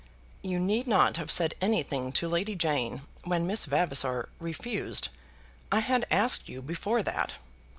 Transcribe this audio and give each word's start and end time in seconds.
"You 0.41 0.59
need 0.59 0.87
not 0.87 1.17
have 1.17 1.29
said 1.29 1.53
anything 1.61 2.11
to 2.13 2.27
Lady 2.27 2.55
Jane 2.55 3.03
when 3.23 3.45
Miss 3.45 3.65
Vavasor 3.65 4.29
refused. 4.39 5.09
I 5.71 5.81
had 5.81 6.07
asked 6.09 6.49
you 6.49 6.63
before 6.63 7.03
that." 7.03 7.33